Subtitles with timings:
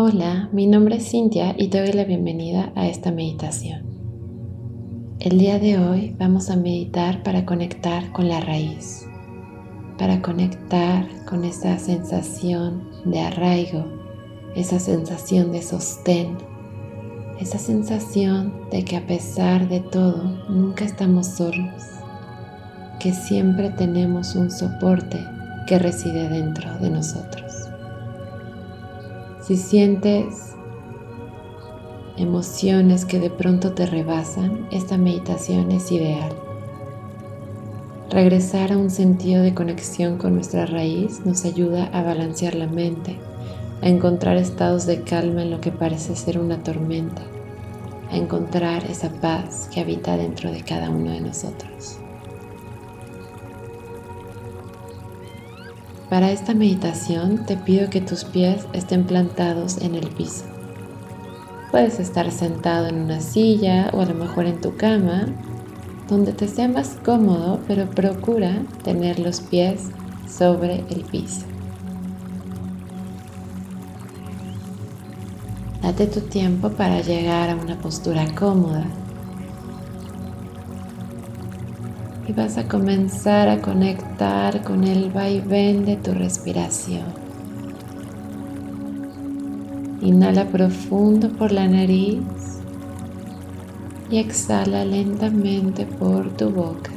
[0.00, 3.82] Hola, mi nombre es Cintia y te doy la bienvenida a esta meditación.
[5.18, 9.08] El día de hoy vamos a meditar para conectar con la raíz,
[9.98, 13.86] para conectar con esa sensación de arraigo,
[14.54, 16.38] esa sensación de sostén,
[17.40, 21.82] esa sensación de que a pesar de todo nunca estamos solos,
[23.00, 25.18] que siempre tenemos un soporte
[25.66, 27.47] que reside dentro de nosotros.
[29.48, 30.52] Si sientes
[32.18, 36.36] emociones que de pronto te rebasan, esta meditación es ideal.
[38.10, 43.16] Regresar a un sentido de conexión con nuestra raíz nos ayuda a balancear la mente,
[43.80, 47.22] a encontrar estados de calma en lo que parece ser una tormenta,
[48.10, 52.00] a encontrar esa paz que habita dentro de cada uno de nosotros.
[56.08, 60.44] Para esta meditación te pido que tus pies estén plantados en el piso.
[61.70, 65.26] Puedes estar sentado en una silla o a lo mejor en tu cama,
[66.08, 69.90] donde te sea más cómodo, pero procura tener los pies
[70.26, 71.44] sobre el piso.
[75.82, 78.86] Date tu tiempo para llegar a una postura cómoda.
[82.28, 87.06] Y vas a comenzar a conectar con el vaivén de tu respiración.
[90.02, 92.20] Inhala profundo por la nariz
[94.10, 96.92] y exhala lentamente por tu boca.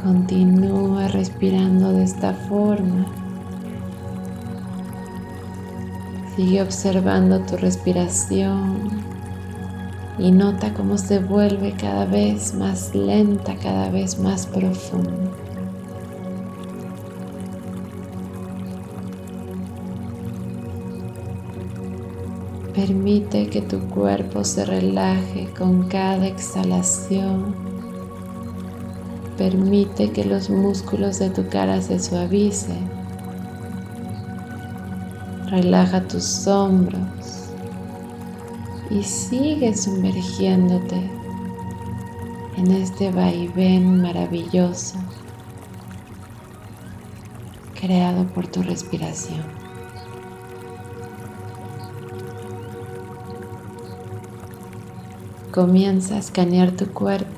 [0.00, 3.06] Continúa respirando de esta forma.
[6.36, 9.01] Sigue observando tu respiración
[10.22, 15.10] y nota cómo se vuelve cada vez más lenta, cada vez más profunda.
[22.72, 27.56] Permite que tu cuerpo se relaje con cada exhalación.
[29.36, 32.88] Permite que los músculos de tu cara se suavicen.
[35.50, 37.41] Relaja tus hombros
[38.92, 41.10] y sigue sumergiéndote
[42.58, 44.98] en este vaivén maravilloso
[47.80, 49.42] creado por tu respiración.
[55.52, 57.30] Comienza a escanear tu cuerpo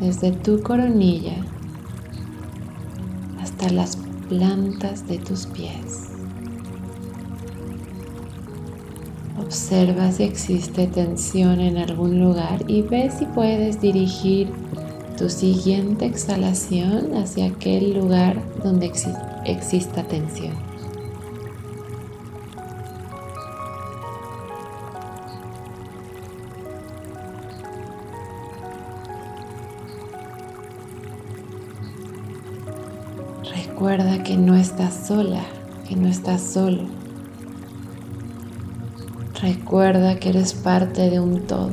[0.00, 1.36] desde tu coronilla
[3.40, 3.96] hasta las
[4.28, 6.15] plantas de tus pies.
[9.46, 14.48] Observa si existe tensión en algún lugar y ve si puedes dirigir
[15.16, 18.90] tu siguiente exhalación hacia aquel lugar donde
[19.44, 20.52] exista tensión.
[33.54, 35.44] Recuerda que no estás sola,
[35.88, 37.05] que no estás solo.
[39.46, 41.70] Recuerda que eres parte de un todo.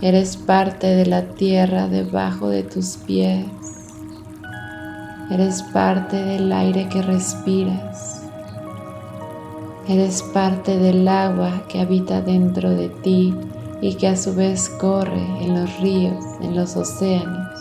[0.00, 3.44] Eres parte de la tierra debajo de tus pies.
[5.30, 8.22] Eres parte del aire que respiras.
[9.86, 13.34] Eres parte del agua que habita dentro de ti
[13.82, 17.60] y que a su vez corre en los ríos, en los océanos.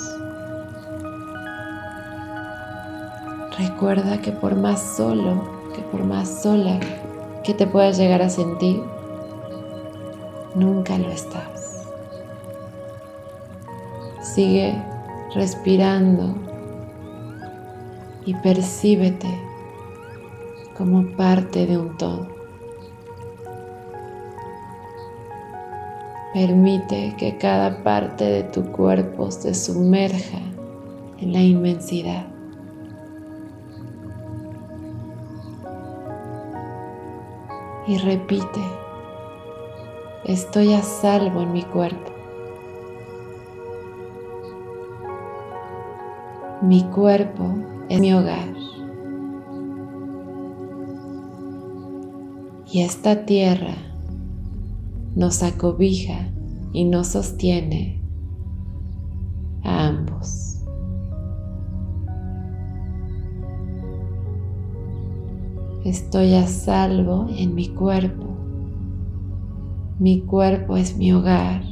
[3.58, 6.80] Recuerda que por más solo que por más sola
[7.44, 8.82] que te puedas llegar a sentir,
[10.56, 11.88] nunca lo estás.
[14.22, 14.76] Sigue
[15.34, 16.36] respirando
[18.26, 19.28] y percíbete
[20.78, 22.28] como parte de un todo.
[26.34, 30.38] Permite que cada parte de tu cuerpo se sumerja
[31.18, 32.29] en la inmensidad.
[37.88, 38.62] Y repite,
[40.26, 42.12] estoy a salvo en mi cuerpo.
[46.62, 47.56] Mi cuerpo
[47.88, 48.54] es mi hogar.
[52.72, 53.76] Y esta tierra
[55.16, 56.28] nos acobija
[56.72, 57.99] y nos sostiene
[65.90, 68.28] Estoy a salvo en mi cuerpo.
[69.98, 71.64] Mi cuerpo es mi hogar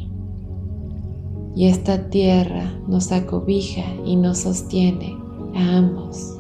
[1.55, 5.15] y esta tierra nos acobija y nos sostiene
[5.55, 6.35] a ambos.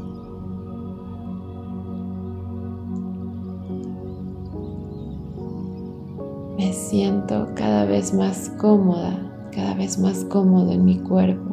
[6.57, 9.19] Me siento cada vez más cómoda,
[9.51, 11.46] cada vez más cómodo en mi cuerpo.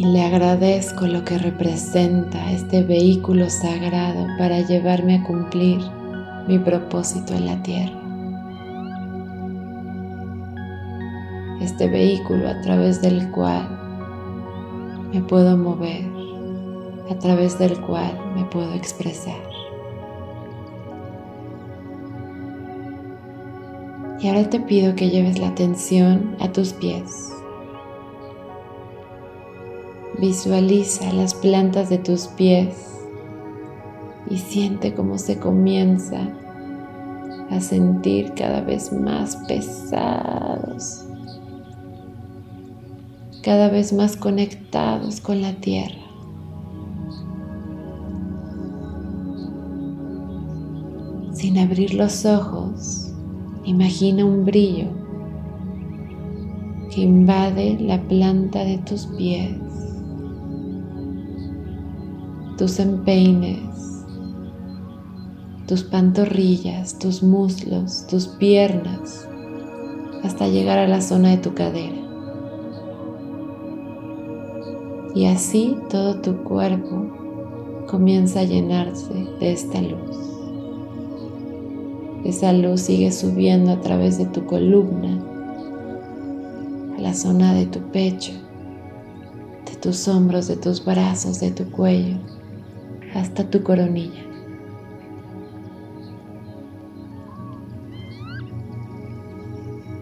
[0.00, 5.78] Y le agradezco lo que representa este vehículo sagrado para llevarme a cumplir
[6.48, 8.00] mi propósito en la tierra.
[11.60, 13.68] este vehículo a través del cual
[15.12, 16.06] me puedo mover,
[17.10, 19.42] a través del cual me puedo expresar.
[24.18, 27.30] Y ahora te pido que lleves la atención a tus pies.
[30.20, 32.76] Visualiza las plantas de tus pies
[34.28, 36.28] y siente cómo se comienza
[37.50, 41.06] a sentir cada vez más pesados
[43.42, 45.96] cada vez más conectados con la tierra.
[51.32, 53.12] Sin abrir los ojos,
[53.64, 54.88] imagina un brillo
[56.94, 59.56] que invade la planta de tus pies,
[62.60, 64.04] tus empeines,
[65.66, 69.26] tus pantorrillas, tus muslos, tus piernas,
[70.22, 71.96] hasta llegar a la zona de tu cadera.
[75.14, 80.18] Y así todo tu cuerpo comienza a llenarse de esta luz.
[82.26, 85.18] Esa luz sigue subiendo a través de tu columna,
[86.98, 88.32] a la zona de tu pecho,
[89.64, 92.18] de tus hombros, de tus brazos, de tu cuello,
[93.14, 94.24] hasta tu coronilla.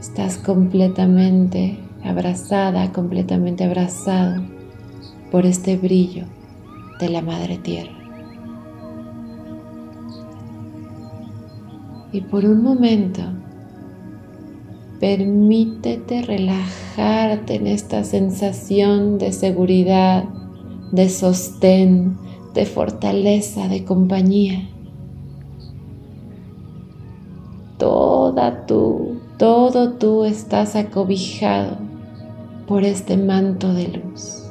[0.00, 4.42] Estás completamente abrazada, completamente abrazado
[5.30, 6.24] por este brillo
[7.00, 7.92] de la Madre Tierra.
[12.12, 13.22] Y por un momento,
[14.98, 20.24] permítete relajarte en esta sensación de seguridad,
[20.90, 22.16] de sostén,
[22.54, 24.68] de fortaleza, de compañía.
[27.78, 31.78] Toda tú, todo tú estás acobijado
[32.66, 34.48] por este manto de luz.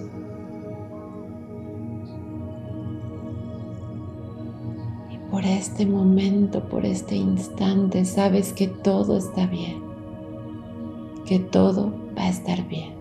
[5.38, 9.84] por este momento, por este instante, sabes que todo está bien,
[11.28, 12.97] que todo va a estar bien.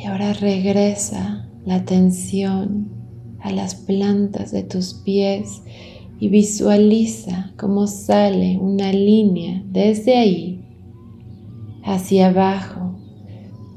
[0.00, 2.88] Y ahora regresa la atención
[3.38, 5.60] a las plantas de tus pies
[6.18, 10.64] y visualiza cómo sale una línea desde ahí
[11.84, 12.94] hacia abajo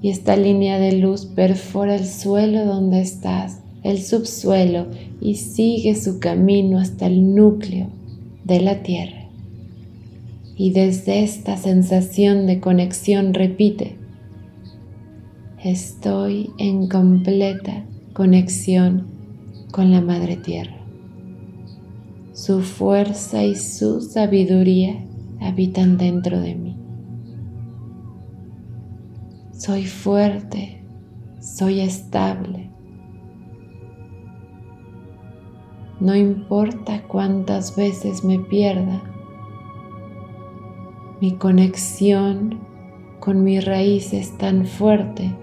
[0.01, 4.87] y esta línea de luz perfora el suelo donde estás, el subsuelo
[5.19, 7.87] y sigue su camino hasta el núcleo
[8.45, 9.27] de la tierra.
[10.55, 13.97] Y desde esta sensación de conexión repite,
[15.63, 19.07] estoy en completa conexión
[19.71, 20.75] con la Madre Tierra.
[22.33, 25.01] Su fuerza y su sabiduría
[25.39, 26.77] habitan dentro de mí.
[29.53, 30.83] Soy fuerte,
[31.39, 32.69] soy estable.
[36.01, 39.01] No importa cuántas veces me pierda,
[41.21, 42.59] mi conexión
[43.21, 45.33] con mi raíz es tan fuerte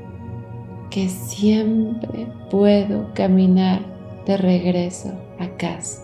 [0.91, 3.81] que siempre puedo caminar
[4.27, 6.03] de regreso a casa.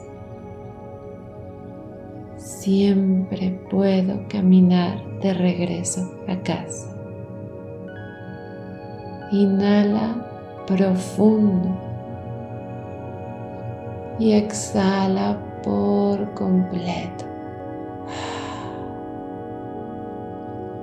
[2.36, 6.96] Siempre puedo caminar de regreso a casa.
[9.32, 10.24] Inhala
[10.68, 11.76] profundo
[14.20, 17.24] y exhala por completo.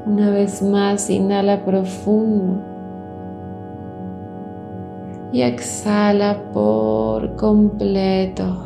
[0.06, 2.73] Una vez más, inhala profundo
[5.34, 8.64] y exhala por completo.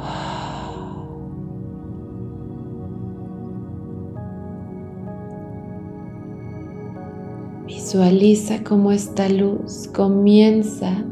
[7.65, 11.05] Visualiza cómo esta luz comienza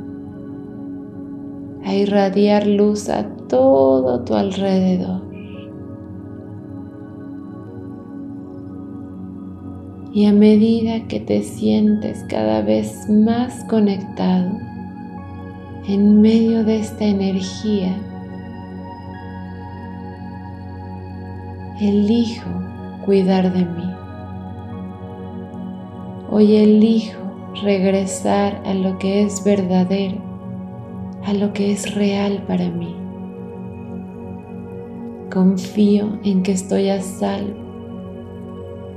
[1.86, 5.24] a irradiar luz a todo tu alrededor.
[10.12, 14.75] Y a medida que te sientes cada vez más conectado,
[15.88, 17.96] en medio de esta energía,
[21.80, 22.50] elijo
[23.06, 23.94] cuidar de mí.
[26.32, 27.20] Hoy elijo
[27.62, 30.18] regresar a lo que es verdadero,
[31.24, 32.96] a lo que es real para mí.
[35.32, 37.60] Confío en que estoy a salvo,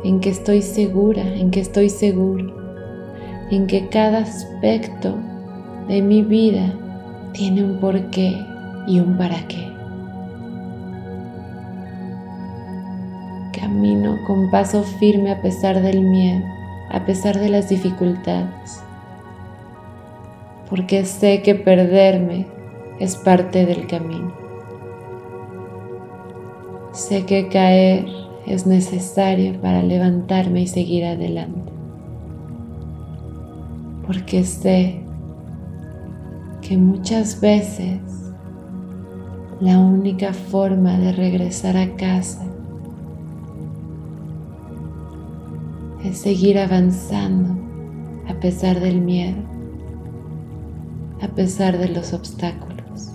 [0.04, 2.57] en que estoy segura, en que estoy seguro,
[3.50, 5.14] en que cada aspecto
[5.88, 6.75] de mi vida
[7.33, 8.45] tiene un porqué
[8.87, 9.73] y un para qué.
[13.59, 16.45] Camino con paso firme a pesar del miedo,
[16.90, 18.83] a pesar de las dificultades,
[20.68, 22.47] porque sé que perderme
[23.00, 24.33] es parte del camino.
[26.92, 28.07] Sé que caer
[28.47, 31.73] es necesario para levantarme y seguir adelante,
[34.07, 35.08] porque sé
[36.69, 37.99] que muchas veces
[39.59, 42.45] la única forma de regresar a casa
[46.05, 47.57] es seguir avanzando
[48.29, 49.39] a pesar del miedo,
[51.23, 53.13] a pesar de los obstáculos,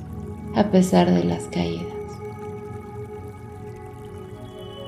[0.56, 1.86] a pesar de las caídas.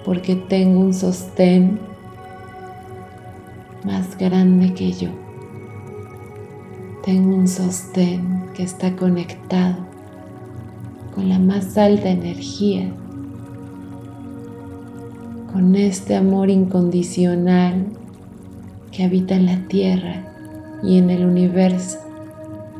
[0.03, 1.79] Porque tengo un sostén
[3.83, 5.09] más grande que yo.
[7.03, 9.75] Tengo un sostén que está conectado
[11.13, 12.91] con la más alta energía,
[15.51, 17.87] con este amor incondicional
[18.91, 20.25] que habita en la tierra
[20.83, 21.99] y en el universo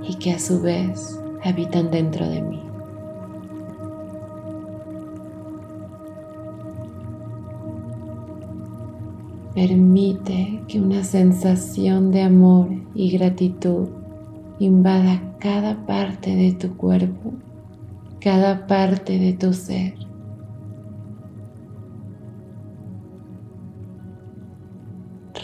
[0.08, 2.62] y que a su vez habitan dentro de mí.
[9.54, 13.88] Permite que una sensación de amor y gratitud
[14.60, 17.34] invada cada parte de tu cuerpo,
[18.22, 19.96] cada parte de tu ser.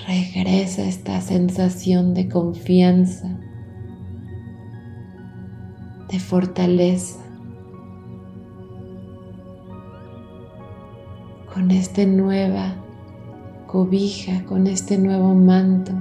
[0.07, 3.39] Regresa esta sensación de confianza,
[6.09, 7.19] de fortaleza,
[11.53, 12.75] con esta nueva
[13.67, 15.91] cobija, con este nuevo manto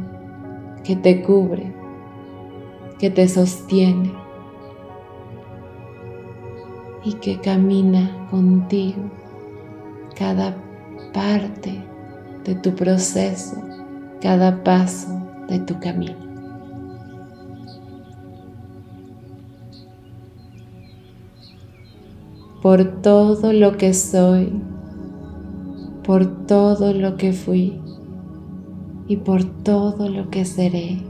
[0.85, 1.80] que te cubre
[3.00, 4.12] que te sostiene
[7.02, 9.00] y que camina contigo
[10.14, 10.54] cada
[11.14, 11.83] parte
[12.45, 13.57] de tu proceso,
[14.21, 15.09] cada paso
[15.49, 16.28] de tu camino.
[22.61, 24.52] Por todo lo que soy,
[26.04, 27.80] por todo lo que fui
[29.09, 31.10] y por todo lo que seré.